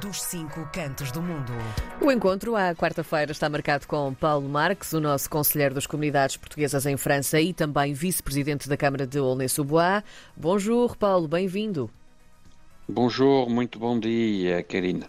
dos 0.00 0.22
cinco 0.22 0.68
cantos 0.72 1.12
do 1.12 1.20
mundo. 1.20 1.52
O 2.00 2.10
encontro 2.10 2.56
à 2.56 2.74
quarta-feira 2.74 3.32
está 3.32 3.48
marcado 3.48 3.86
com 3.86 4.14
Paulo 4.14 4.48
Marques, 4.48 4.92
o 4.92 5.00
nosso 5.00 5.28
conselheiro 5.28 5.74
das 5.74 5.86
comunidades 5.86 6.36
portuguesas 6.36 6.86
em 6.86 6.96
França 6.96 7.40
e 7.40 7.52
também 7.52 7.92
vice-presidente 7.92 8.68
da 8.68 8.76
Câmara 8.76 9.06
de 9.06 9.18
Aulnay-sous-Bois. 9.18 10.02
Bonjour, 10.36 10.96
Paulo, 10.96 11.28
bem-vindo. 11.28 11.90
Bonjour, 12.88 13.48
muito 13.48 13.78
bom 13.78 13.98
dia, 13.98 14.62
Karina. 14.62 15.06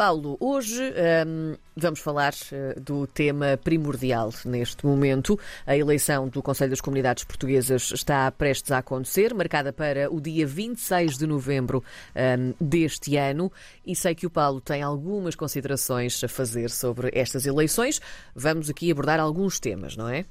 Paulo, 0.00 0.38
hoje 0.40 0.82
um, 1.26 1.58
vamos 1.76 2.00
falar 2.00 2.32
uh, 2.32 2.80
do 2.80 3.06
tema 3.06 3.60
primordial 3.62 4.32
neste 4.46 4.86
momento. 4.86 5.38
A 5.66 5.76
eleição 5.76 6.26
do 6.26 6.42
Conselho 6.42 6.70
das 6.70 6.80
Comunidades 6.80 7.22
Portuguesas 7.22 7.92
está 7.92 8.30
prestes 8.30 8.72
a 8.72 8.78
acontecer, 8.78 9.34
marcada 9.34 9.74
para 9.74 10.10
o 10.10 10.18
dia 10.18 10.46
26 10.46 11.18
de 11.18 11.26
novembro 11.26 11.84
um, 12.16 12.54
deste 12.58 13.18
ano. 13.18 13.52
E 13.84 13.94
sei 13.94 14.14
que 14.14 14.26
o 14.26 14.30
Paulo 14.30 14.58
tem 14.58 14.80
algumas 14.80 15.34
considerações 15.34 16.24
a 16.24 16.28
fazer 16.28 16.70
sobre 16.70 17.10
estas 17.12 17.44
eleições. 17.44 18.00
Vamos 18.34 18.70
aqui 18.70 18.90
abordar 18.90 19.20
alguns 19.20 19.60
temas, 19.60 19.98
não 19.98 20.08
é? 20.08 20.24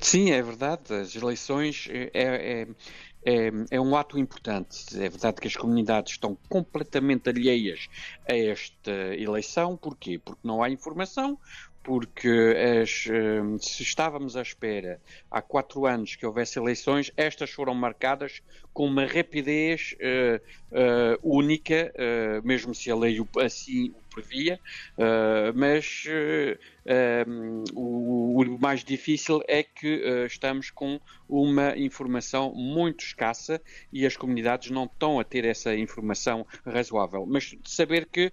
Sim, 0.00 0.30
é 0.30 0.42
verdade. 0.42 0.92
As 0.92 1.14
eleições 1.14 1.88
é, 1.90 2.10
é 2.14 2.68
é, 3.24 3.50
é, 3.70 3.80
um 3.80 3.94
ato 3.96 4.18
importante. 4.18 4.96
É 4.96 5.08
verdade 5.08 5.40
que 5.40 5.48
as 5.48 5.56
comunidades 5.56 6.12
estão 6.12 6.36
completamente 6.48 7.28
alheias 7.28 7.88
a 8.28 8.34
esta 8.34 8.90
eleição. 8.90 9.76
Porquê? 9.76 10.18
Porque 10.18 10.40
não 10.42 10.62
há 10.62 10.70
informação, 10.70 11.38
porque 11.82 12.28
as, 12.82 13.06
eh, 13.06 13.42
se 13.58 13.82
estávamos 13.82 14.36
à 14.36 14.42
espera 14.42 15.00
há 15.30 15.40
quatro 15.40 15.86
anos 15.86 16.14
que 16.14 16.26
houvesse 16.26 16.58
eleições, 16.58 17.10
estas 17.16 17.50
foram 17.50 17.74
marcadas 17.74 18.42
com 18.72 18.86
uma 18.86 19.04
rapidez 19.04 19.94
uh, 19.98 20.36
uh, 20.76 21.18
única, 21.22 21.92
uh, 21.96 22.46
mesmo 22.46 22.74
se 22.74 22.90
a 22.90 22.96
lei 22.96 23.18
assim 23.44 23.92
o 24.10 24.14
previa, 24.14 24.58
mas 25.54 26.04
um, 27.26 27.64
o, 27.74 28.42
o, 28.42 28.58
mais 28.58 28.82
difícil 28.82 29.40
é 29.46 29.62
que 29.62 30.02
estamos 30.26 30.70
com 30.70 31.00
uma 31.28 31.76
informação 31.76 32.52
muito 32.54 33.04
escassa 33.04 33.60
e 33.92 34.04
as 34.04 34.16
comunidades 34.16 34.70
não 34.70 34.84
estão 34.84 35.20
a 35.20 35.24
ter 35.24 35.44
essa 35.44 35.74
informação 35.74 36.46
razoável. 36.66 37.24
Mas 37.26 37.54
saber 37.64 38.06
que 38.06 38.32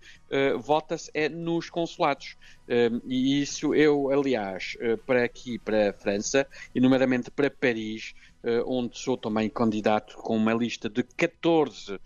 vota-se 0.59 1.11
é 1.13 1.29
nos 1.29 1.69
consulados. 1.69 2.35
e 3.05 3.41
isso 3.41 3.75
eu, 3.75 4.09
aliás, 4.11 4.77
para 5.05 5.23
aqui, 5.23 5.59
para 5.59 5.91
a 5.91 5.93
França, 5.93 6.47
e 6.73 6.79
nomeadamente 6.79 7.29
para 7.29 7.49
Paris, 7.49 8.13
eh, 8.43 8.63
onde 8.65 8.97
sou 8.97 9.17
também 9.17 9.49
candidato 9.49 10.15
com 10.15 10.37
uma 10.37 10.53
lista 10.53 10.89
de 10.89 11.03
14, 11.03 11.99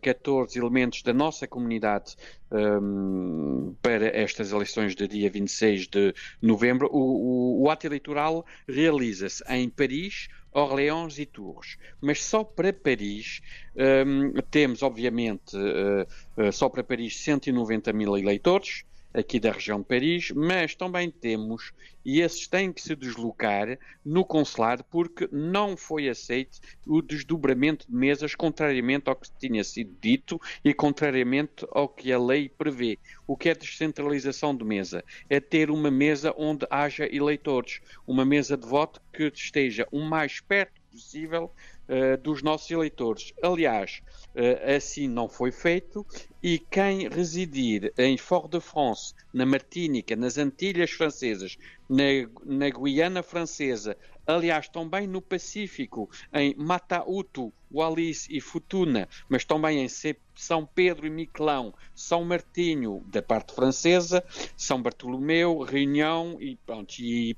14 0.00 0.56
eh, 0.56 0.60
elementos 0.60 1.02
da 1.02 1.12
nossa 1.12 1.46
comunidade 1.46 2.16
um, 2.50 3.68
ehm, 3.68 3.74
para 3.82 4.06
estas 4.16 4.52
eleições 4.52 4.94
de 4.94 5.06
dia 5.06 5.30
26 5.30 5.86
de 5.88 6.14
novembro. 6.40 6.88
O, 6.92 7.60
o, 7.60 7.62
o 7.62 7.70
ato 7.70 7.86
eleitoral 7.86 8.44
realiza-se 8.68 9.42
em 9.48 9.68
Paris, 9.68 10.28
Orléans 10.52 11.18
e 11.18 11.26
Tours. 11.26 11.78
Mas 12.00 12.22
só 12.22 12.42
para 12.42 12.72
Paris 12.72 13.40
um, 13.76 13.82
ehm, 13.82 14.32
temos, 14.50 14.82
obviamente, 14.82 15.56
uh, 15.56 16.42
uh, 16.42 16.52
só 16.52 16.68
para 16.68 16.82
Paris 16.82 17.16
190 17.18 17.92
mil 17.92 18.16
eleitores 18.16 18.84
aqui 19.12 19.40
da 19.40 19.52
região 19.52 19.80
de 19.80 19.86
Paris, 19.86 20.30
mas 20.30 20.74
também 20.74 21.10
temos, 21.10 21.72
e 22.04 22.20
esses 22.20 22.46
têm 22.46 22.72
que 22.72 22.80
se 22.80 22.94
deslocar 22.94 23.78
no 24.04 24.24
consulado 24.24 24.84
porque 24.84 25.28
não 25.32 25.76
foi 25.76 26.08
aceito 26.08 26.58
o 26.86 27.02
desdobramento 27.02 27.86
de 27.88 27.94
mesas, 27.94 28.34
contrariamente 28.34 29.08
ao 29.08 29.16
que 29.16 29.30
tinha 29.38 29.62
sido 29.64 29.94
dito 30.00 30.40
e 30.64 30.72
contrariamente 30.72 31.66
ao 31.72 31.88
que 31.88 32.12
a 32.12 32.18
lei 32.18 32.48
prevê. 32.48 32.98
O 33.26 33.36
que 33.36 33.48
é 33.48 33.54
descentralização 33.54 34.56
de 34.56 34.64
mesa? 34.64 35.04
É 35.28 35.40
ter 35.40 35.70
uma 35.70 35.90
mesa 35.90 36.34
onde 36.36 36.66
haja 36.70 37.06
eleitores, 37.06 37.80
uma 38.06 38.24
mesa 38.24 38.56
de 38.56 38.66
voto 38.66 39.00
que 39.12 39.24
esteja 39.34 39.86
o 39.90 40.00
mais 40.00 40.40
perto 40.40 40.80
possível 40.90 41.52
uh, 41.90 42.16
dos 42.22 42.42
nossos 42.42 42.70
eleitores. 42.70 43.32
Aliás, 43.42 44.00
uh, 44.34 44.76
assim 44.76 45.08
não 45.08 45.28
foi 45.28 45.50
feito 45.50 46.06
e 46.42 46.58
quem 46.58 47.08
residir 47.08 47.92
em 47.98 48.16
Fort-de-France, 48.16 49.14
na 49.34 49.44
Martínica, 49.44 50.16
nas 50.16 50.38
Antilhas 50.38 50.90
Francesas, 50.92 51.58
na, 51.88 52.04
na 52.44 52.70
Guiana 52.70 53.22
Francesa, 53.22 53.96
aliás, 54.26 54.68
também 54.68 55.06
no 55.06 55.20
Pacífico, 55.20 56.08
em 56.32 56.54
Matautu, 56.56 57.52
Wallis 57.72 58.26
e 58.30 58.40
Futuna, 58.40 59.08
mas 59.28 59.44
também 59.44 59.84
em 59.84 59.88
São 60.34 60.64
Pedro 60.66 61.06
e 61.06 61.10
Miquelão, 61.10 61.74
São 61.94 62.24
Martinho, 62.24 63.04
da 63.06 63.22
parte 63.22 63.54
francesa, 63.54 64.24
São 64.56 64.80
Bartolomeu, 64.80 65.58
Reunião 65.60 66.36
e, 66.40 66.56
pronto, 66.64 66.94
e 67.00 67.36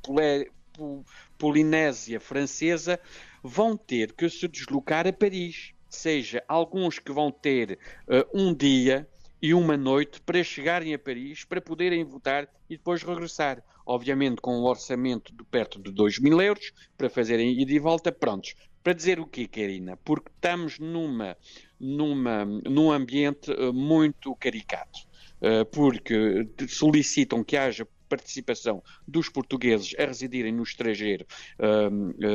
Polinésia 1.39 2.21
Francesa, 2.21 3.01
vão 3.43 3.77
ter 3.77 4.13
que 4.13 4.29
se 4.29 4.47
deslocar 4.47 5.07
a 5.07 5.13
Paris. 5.13 5.73
Seja, 5.89 6.43
alguns 6.49 6.99
que 6.99 7.13
vão 7.13 7.31
ter 7.31 7.79
uh, 8.09 8.25
um 8.33 8.55
dia 8.55 9.07
e 9.43 9.53
uma 9.53 9.77
noite 9.77 10.21
para 10.21 10.43
chegarem 10.43 10.95
a 10.95 10.99
Paris, 10.99 11.45
para 11.45 11.61
poderem 11.61 12.05
votar 12.05 12.49
e 12.71 12.77
depois 12.77 13.03
regressar. 13.03 13.63
Obviamente 13.85 14.41
com 14.41 14.57
um 14.57 14.65
orçamento 14.65 15.35
de 15.35 15.43
perto 15.43 15.83
de 15.83 15.91
2 15.91 16.21
mil 16.21 16.41
euros 16.41 16.73
para 16.97 17.11
fazerem 17.11 17.61
ida 17.61 17.73
e 17.73 17.79
volta, 17.81 18.13
prontos. 18.13 18.55
Para 18.83 18.93
dizer 18.93 19.19
o 19.19 19.27
quê, 19.27 19.49
Karina? 19.49 19.97
Porque 19.99 20.31
estamos 20.35 20.79
numa, 20.79 21.37
numa, 21.79 22.45
num 22.45 22.93
ambiente 22.93 23.51
uh, 23.51 23.73
muito 23.73 24.35
caricato. 24.37 25.01
Uh, 25.41 25.65
porque 25.67 26.49
solicitam 26.69 27.43
que 27.43 27.57
haja 27.57 27.87
participação 28.09 28.83
dos 29.09 29.29
portugueses 29.29 29.95
a 29.99 30.05
residirem 30.05 30.53
no 30.53 30.63
estrangeiro 30.63 31.27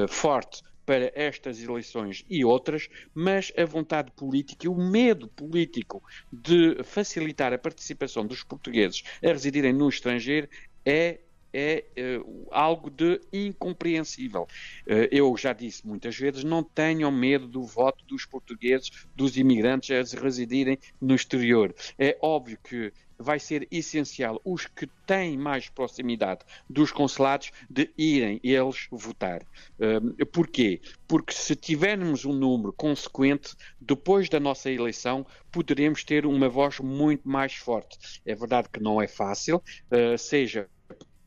forte 0.10 0.64
para 0.88 1.12
estas 1.14 1.62
eleições 1.62 2.24
e 2.30 2.46
outras, 2.46 2.88
mas 3.14 3.52
a 3.58 3.66
vontade 3.66 4.10
política 4.12 4.66
e 4.66 4.70
o 4.70 4.76
medo 4.76 5.28
político 5.28 6.02
de 6.32 6.82
facilitar 6.86 7.52
a 7.52 7.58
participação 7.58 8.26
dos 8.26 8.42
portugueses 8.42 9.04
a 9.22 9.28
residirem 9.28 9.74
no 9.74 9.90
estrangeiro 9.90 10.48
é 10.86 11.20
é 11.54 11.86
uh, 12.20 12.48
algo 12.52 12.90
de 12.90 13.20
incompreensível. 13.32 14.44
Uh, 14.86 15.08
eu 15.10 15.36
já 15.38 15.54
disse 15.54 15.88
muitas 15.88 16.16
vezes, 16.16 16.44
não 16.44 16.62
tenham 16.62 17.12
medo 17.12 17.48
do 17.48 17.64
voto 17.64 18.06
dos 18.06 18.26
portugueses, 18.26 18.92
dos 19.16 19.38
imigrantes 19.38 19.90
a 19.90 20.20
residirem 20.20 20.78
no 21.02 21.16
exterior. 21.16 21.74
É 21.98 22.18
óbvio 22.22 22.60
que 22.64 22.92
vai 23.18 23.40
ser 23.40 23.68
essencial 23.72 24.42
os 24.44 24.66
que 24.66 24.88
têm 25.06 25.38
mais 25.38 25.70
proximidade 25.70 26.42
dos 26.70 26.92
consulados 26.92 27.52
de 27.70 27.90
irem 27.98 28.40
eles 28.44 28.88
votar. 28.92 29.42
Uh, 29.80 30.26
porquê? 30.28 30.82
Porque 31.08 31.34
se 31.34 31.56
tivermos 31.56 32.26
um 32.26 32.34
número 32.34 32.74
consequente, 32.74 33.56
depois 33.80 34.30
da 34.30 34.40
nossa 34.40 34.70
eleição, 34.70 35.26
poderemos 35.52 36.04
ter 36.04 36.26
uma 36.26 36.50
voz 36.50 36.80
muito 36.80 37.28
mais 37.28 37.56
forte. 37.56 37.98
É 38.26 38.36
verdade 38.36 38.70
que 38.72 38.80
não 38.80 39.02
é 39.02 39.08
fácil, 39.08 39.58
uh, 39.58 40.18
seja 40.18 40.70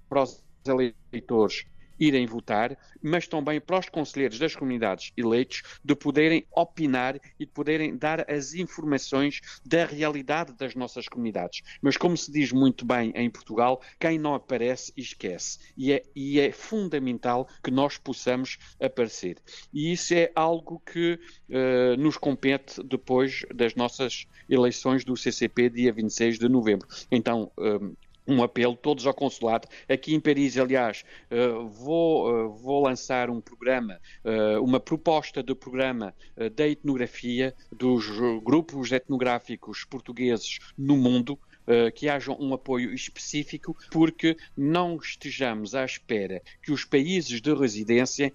para 0.09 0.23
os 0.23 0.43
eleitores 0.67 1.65
irem 2.00 2.27
votar, 2.27 2.77
mas 3.03 3.28
também 3.28 3.61
para 3.61 3.78
os 3.78 3.88
conselheiros 3.88 4.38
das 4.38 4.56
comunidades 4.56 5.12
eleitos 5.16 5.62
de 5.84 5.94
poderem 5.94 6.47
opinar 6.50 7.21
e 7.38 7.44
de 7.44 7.53
poderem 7.53 7.97
dar 7.97 8.28
as 8.31 8.55
informações 8.55 9.41
da 9.65 9.84
realidade 9.84 10.55
das 10.55 10.75
nossas 10.75 11.06
comunidades. 11.06 11.62
Mas 11.83 11.97
como 11.97 12.16
se 12.16 12.33
diz 12.33 12.50
muito 12.50 12.84
bem 12.84 13.12
em 13.15 13.31
Portugal, 13.31 13.83
quem 13.99 14.19
não 14.19 14.34
aparece 14.34 14.93
esquece. 14.97 15.59
E 15.77 15.93
é, 15.93 16.03
e 16.16 16.41
é 16.41 16.50
fundamental 16.50 17.47
que 17.62 17.71
nós 17.71 17.99
possamos 17.99 18.59
aparecer. 18.81 19.37
E 19.72 19.93
isso 19.93 20.15
é 20.15 20.32
algo 20.34 20.81
que 20.81 21.19
uh, 21.49 21.97
nos 21.99 22.17
compete 22.17 22.82
depois 22.82 23.44
das 23.55 23.75
nossas 23.75 24.27
eleições 24.49 25.05
do 25.05 25.17
CCP, 25.17 25.69
dia 25.69 25.93
26 25.93 26.38
de 26.38 26.49
novembro. 26.49 26.88
Então, 27.11 27.52
uh, 27.58 27.97
um 28.31 28.43
apelo, 28.43 28.77
todos 28.77 29.06
ao 29.06 29.15
consulado. 29.15 29.69
Aqui 29.88 30.15
em 30.15 30.21
Paris, 30.21 30.56
aliás, 30.56 31.05
uh, 31.31 31.67
vou, 31.67 32.31
uh, 32.31 32.50
vou 32.50 32.82
lançar 32.85 33.29
um 33.29 33.41
programa, 33.41 34.00
uh, 34.25 34.62
uma 34.62 34.79
proposta 34.79 35.43
de 35.43 35.55
programa 35.55 36.15
da 36.55 36.67
etnografia 36.67 37.55
dos 37.73 38.06
grupos 38.43 38.93
etnográficos 38.93 39.85
portugueses 39.85 40.59
no 40.77 40.97
mundo. 40.97 41.38
que 41.94 42.09
haja 42.09 42.32
um 42.32 42.53
apoio 42.53 42.93
específico, 42.93 43.77
porque 43.93 44.37
não 44.56 44.97
estejamos 44.97 45.73
à 45.73 45.85
espera 45.85 46.43
que 46.61 46.73
os 46.73 46.85
países 46.85 47.41
de 47.41 47.55
residência 47.55 48.33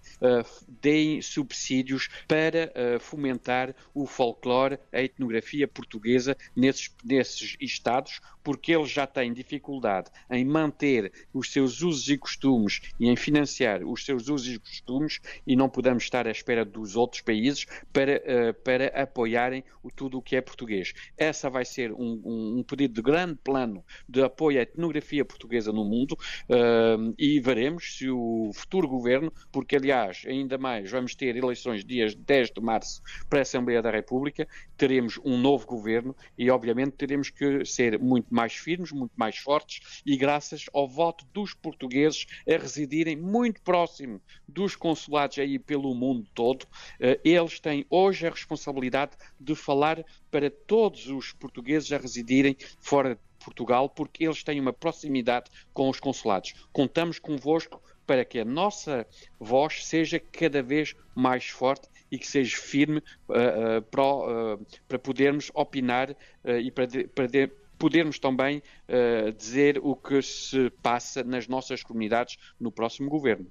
deem 0.81 1.21
subsídios 1.21 2.07
para 2.29 2.71
fomentar 2.99 3.75
o 3.93 4.05
folclore, 4.05 4.79
a 4.93 5.01
etnografia 5.01 5.67
portuguesa 5.67 6.37
nesses, 6.55 6.89
nesses 7.03 7.57
estados, 7.59 8.21
porque 8.41 8.73
eles 8.73 8.89
já 8.89 9.05
têm 9.05 9.33
dificuldade 9.33 9.84
em 10.29 10.43
manter 10.43 11.11
os 11.33 11.51
seus 11.51 11.81
usos 11.81 12.09
e 12.09 12.17
costumes 12.17 12.81
e 12.99 13.07
em 13.07 13.15
financiar 13.15 13.83
os 13.83 14.05
seus 14.05 14.27
usos 14.29 14.55
e 14.55 14.59
costumes 14.59 15.19
e 15.45 15.55
não 15.55 15.69
podemos 15.69 16.03
estar 16.03 16.27
à 16.27 16.31
espera 16.31 16.65
dos 16.65 16.95
outros 16.95 17.21
países 17.21 17.65
para, 17.91 18.17
uh, 18.17 18.53
para 18.63 18.87
apoiarem 18.87 19.63
o, 19.83 19.91
tudo 19.91 20.17
o 20.17 20.21
que 20.21 20.35
é 20.35 20.41
português. 20.41 20.93
Essa 21.17 21.49
vai 21.49 21.65
ser 21.65 21.91
um, 21.91 22.21
um, 22.23 22.59
um, 22.59 22.63
pedido 22.63 22.93
de 22.95 23.01
grande 23.01 23.35
plano 23.43 23.83
de 24.07 24.21
apoio 24.23 24.59
à 24.59 24.63
etnografia 24.63 25.23
portuguesa 25.23 25.71
no 25.71 25.85
mundo 25.85 26.13
uh, 26.13 27.13
e 27.17 27.39
veremos 27.39 27.97
se 27.97 28.09
o 28.09 28.51
futuro 28.53 28.87
governo, 28.87 29.31
porque 29.51 29.75
aliás, 29.75 30.23
ainda 30.25 30.57
mais, 30.57 30.89
vamos 30.89 31.15
ter 31.15 31.35
eleições 31.35 31.83
dias 31.83 32.15
10 32.15 32.51
de 32.51 32.61
março 32.61 33.01
para 33.29 33.39
a 33.39 33.41
Assembleia 33.41 33.81
da 33.81 33.91
República, 33.91 34.47
teremos 34.77 35.19
um 35.23 35.37
novo 35.37 35.65
governo 35.65 36.15
e 36.37 36.49
obviamente 36.49 36.93
teremos 36.93 37.29
que 37.29 37.65
ser 37.65 37.99
muito 37.99 38.33
mais 38.33 38.53
firmes, 38.53 38.91
muito 38.91 39.13
mais 39.15 39.37
fortes 39.37 39.74
e 40.05 40.15
graças 40.17 40.65
ao 40.73 40.87
voto 40.87 41.25
dos 41.33 41.53
portugueses 41.53 42.25
a 42.47 42.57
residirem 42.57 43.15
muito 43.15 43.61
próximo 43.61 44.21
dos 44.47 44.75
consulados 44.75 45.39
aí 45.39 45.57
pelo 45.59 45.93
mundo 45.93 46.27
todo, 46.33 46.65
eh, 46.99 47.19
eles 47.23 47.59
têm 47.59 47.85
hoje 47.89 48.27
a 48.27 48.29
responsabilidade 48.29 49.11
de 49.39 49.55
falar 49.55 50.03
para 50.29 50.49
todos 50.49 51.07
os 51.07 51.31
portugueses 51.33 51.91
a 51.91 51.97
residirem 51.97 52.55
fora 52.79 53.15
de 53.15 53.21
Portugal, 53.43 53.89
porque 53.89 54.25
eles 54.25 54.43
têm 54.43 54.59
uma 54.59 54.73
proximidade 54.73 55.51
com 55.73 55.89
os 55.89 55.99
consulados. 55.99 56.53
Contamos 56.73 57.19
convosco 57.19 57.81
para 58.05 58.23
que 58.23 58.39
a 58.39 58.45
nossa 58.45 59.05
voz 59.39 59.85
seja 59.85 60.19
cada 60.19 60.61
vez 60.61 60.95
mais 61.15 61.47
forte 61.47 61.87
e 62.11 62.17
que 62.17 62.27
seja 62.27 62.55
firme 62.57 62.99
uh, 63.27 63.79
uh, 63.79 63.81
para, 63.81 64.03
uh, 64.03 64.65
para, 64.87 64.99
podermos 64.99 65.51
opinar 65.53 66.15
e 66.45 66.69
para, 66.71 66.85
de, 66.85 67.07
para 67.07 67.27
de, 67.27 67.51
podermos 67.77 68.19
também 68.19 68.61
uh, 68.87 69.31
dizer 69.31 69.79
o 69.81 69.95
que 69.95 70.21
se 70.21 70.69
passa 70.81 71.23
nas 71.23 71.47
nossas 71.47 71.83
comunidades 71.83 72.37
no 72.59 72.71
próximo 72.71 73.09
governo. 73.09 73.47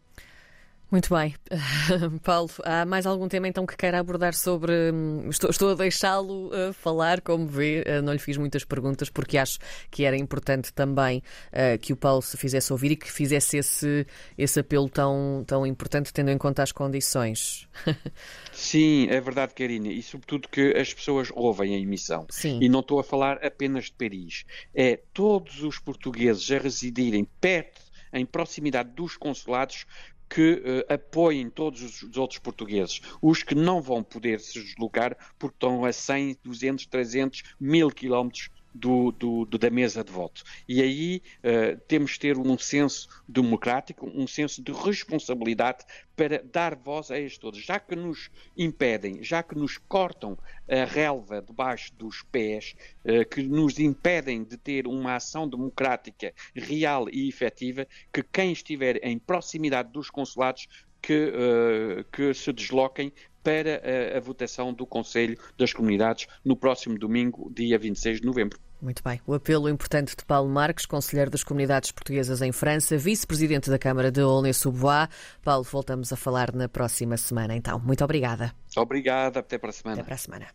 Muito 0.95 1.13
bem. 1.13 1.35
Paulo, 2.23 2.49
há 2.63 2.87
mais 2.87 3.05
algum 3.05 3.27
tema 3.27 3.49
então 3.49 3.67
que 3.67 3.77
queira 3.77 3.99
abordar 3.99 4.33
sobre. 4.33 4.93
Hum, 4.93 5.29
estou, 5.29 5.51
estou 5.51 5.73
a 5.73 5.75
deixá-lo 5.75 6.53
uh, 6.55 6.73
falar, 6.73 7.21
como 7.21 7.49
vê, 7.49 7.83
uh, 7.83 8.01
não 8.01 8.13
lhe 8.13 8.19
fiz 8.21 8.37
muitas 8.37 8.65
perguntas 8.65 9.11
porque 9.11 9.37
acho 9.37 9.59
que 9.91 10.05
era 10.05 10.17
importante 10.17 10.73
também 10.73 11.21
uh, 11.49 11.77
que 11.81 11.93
o 11.93 11.97
Paulo 11.97 12.23
se 12.23 12.37
fizesse 12.37 12.73
ouvir 12.73 12.93
e 12.93 12.97
que 12.97 13.11
fizesse 13.11 13.57
esse, 13.57 14.07
esse 14.39 14.61
apelo 14.61 14.89
tão, 14.89 15.43
tão 15.45 15.67
importante, 15.67 16.13
tendo 16.13 16.31
em 16.31 16.39
conta 16.39 16.63
as 16.63 16.71
condições. 16.71 17.67
Sim, 18.53 19.09
é 19.11 19.21
verdade, 19.21 19.53
Karina, 19.53 19.89
e 19.89 20.01
sobretudo 20.01 20.49
que 20.49 20.77
as 20.77 20.95
pessoas 20.95 21.29
ouvem 21.35 21.75
a 21.75 21.79
emissão. 21.79 22.25
Sim. 22.31 22.61
E 22.63 22.69
não 22.69 22.79
estou 22.79 23.01
a 23.01 23.03
falar 23.03 23.45
apenas 23.45 23.87
de 23.87 23.95
Paris. 23.95 24.45
É 24.73 25.01
todos 25.13 25.61
os 25.65 25.81
portugueses 25.81 26.49
a 26.53 26.59
residirem 26.59 27.25
perto 27.41 27.83
em 28.15 28.25
proximidade 28.25 28.91
dos 28.91 29.17
consulados 29.17 29.85
que 30.29 30.55
uh, 30.55 30.93
apoiem 30.93 31.49
todos 31.51 32.03
os 32.03 32.17
outros 32.17 32.39
portugueses. 32.39 33.01
Os 33.21 33.43
que 33.43 33.55
não 33.55 33.81
vão 33.81 34.03
poder 34.03 34.41
se 34.41 34.61
deslocar 34.63 35.17
porque 35.39 35.57
estão 35.57 35.85
a 35.85 35.93
100, 35.93 36.39
200, 36.43 36.87
300, 36.87 37.43
1000 37.61 37.91
quilómetros 37.91 38.51
do, 38.75 39.13
do, 39.13 39.45
do, 39.45 39.57
da 39.57 39.71
mesa 39.71 40.03
de 40.03 40.11
voto. 40.11 40.43
E 40.69 40.83
aí 40.83 41.23
uh, 41.39 41.81
temos 41.87 42.13
de 42.13 42.21
ter 42.21 42.37
um 42.37 42.59
senso 42.59 43.09
democrático, 43.29 44.11
um 44.13 44.27
senso 44.27 44.63
de 44.63 44.73
responsabilidade 44.73 45.85
para 46.17 46.43
dar 46.43 46.75
voz 46.75 47.11
a 47.11 47.19
estes 47.19 47.39
todos. 47.39 47.61
Já 47.61 47.79
que 47.79 47.95
nos 47.95 48.31
impedem, 48.57 49.23
já 49.23 49.43
que 49.43 49.55
nos 49.55 49.79
cortam 49.79 50.37
a 50.69 50.85
relva 50.85 51.41
debaixo 51.41 51.95
dos 51.95 52.23
pés, 52.23 52.75
uh, 53.05 53.29
que 53.29 53.43
nos 53.43 53.79
impedem 53.79 54.43
de 54.43 54.57
ter 54.57 54.87
uma 54.87 55.17
ação 55.17 55.49
democrática 55.49 56.33
real 56.55 57.09
e 57.09 57.29
efetiva, 57.29 57.87
que 58.13 58.23
quem 58.23 58.53
estiver 58.53 59.05
em 59.05 59.19
proximidade 59.19 59.93
dos 59.93 60.11
consulados 60.11 60.67
que, 61.01 61.31
uh, 61.31 62.05
que 62.11 62.33
se 62.33 62.53
desloquem 62.53 63.13
para 63.45 63.83
a, 63.85 64.17
a, 64.17 64.21
votação 64.21 64.73
do 64.73 64.87
Conselho 64.87 65.39
das 65.57 65.73
Comunidades 65.73 66.27
no 66.43 66.57
próximo 66.57 66.99
domingo, 66.99 67.53
dia 67.55 67.79
26 67.79 68.23
de 68.23 68.27
novembro. 68.27 68.59
Muito 68.81 69.03
bem. 69.03 69.21
O 69.27 69.33
apelo 69.33 69.69
importante 69.69 70.17
de 70.17 70.25
Paulo 70.25 70.49
Marques, 70.51 70.85
Conselheiro 70.85 71.31
das 71.31 71.45
Comunidades 71.45 71.93
Portuguesas 71.93 72.43
em 72.43 72.53
França, 72.53 72.99
Vice-Presidente 72.99 73.71
da 73.71 73.79
Câmara 73.79 74.11
de 74.11 74.21
Aulnay-sous-Bois. 74.21 75.09
Paulo, 75.43 75.65
voltamos 75.65 76.13
a 76.13 76.17
falar 76.17 76.53
na 76.53 76.69
próxima 76.69 77.17
semana, 77.17 77.55
então. 77.55 77.79
Muito 77.79 78.03
obrigada. 78.03 78.53
Obrigada. 78.77 79.41
Até 79.41 79.57
para 79.57 79.71
a 79.71 79.73
semana. 79.73 80.01
Até 80.01 80.07
para 80.07 80.15
a 80.15 80.19
semana. 80.19 80.47